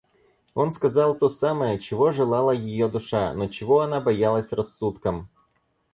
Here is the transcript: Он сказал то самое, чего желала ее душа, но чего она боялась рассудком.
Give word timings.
Он 0.55 0.71
сказал 0.71 1.15
то 1.15 1.29
самое, 1.29 1.77
чего 1.77 2.09
желала 2.09 2.49
ее 2.49 2.89
душа, 2.89 3.35
но 3.35 3.47
чего 3.47 3.81
она 3.81 4.01
боялась 4.01 4.51
рассудком. 4.51 5.29